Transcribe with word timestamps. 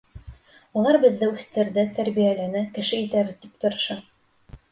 Улар 0.79 0.97
беҙҙе 1.01 1.27
үҫтерҙе, 1.33 1.83
тәрбиәләне, 1.99 2.65
кеше 2.79 3.01
итәбеҙ 3.03 3.39
тип 3.45 3.63
тырыша. 3.67 4.01